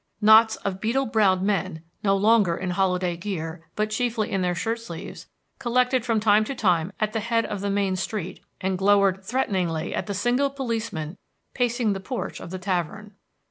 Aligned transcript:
Knots 0.19 0.55
of 0.55 0.81
beetle 0.81 1.05
browed 1.05 1.43
men, 1.43 1.83
no 2.03 2.17
longer 2.17 2.57
in 2.57 2.71
holiday 2.71 3.15
gear, 3.15 3.67
but 3.75 3.91
chiefly 3.91 4.31
in 4.31 4.41
their 4.41 4.55
shirt 4.55 4.79
sleeves, 4.79 5.27
collected 5.59 6.03
from 6.03 6.19
time 6.19 6.43
to 6.45 6.55
time 6.55 6.91
at 6.99 7.13
the 7.13 7.19
head 7.19 7.45
of 7.45 7.61
the 7.61 7.69
main 7.69 7.95
street, 7.95 8.39
and 8.59 8.79
glowered 8.79 9.23
threateningly 9.23 9.93
at 9.93 10.07
the 10.07 10.15
single 10.15 10.49
policeman 10.49 11.17
pacing 11.53 11.93
the 11.93 11.99
porch 11.99 12.39
of 12.39 12.49
the 12.49 12.57
tavern. 12.57 13.13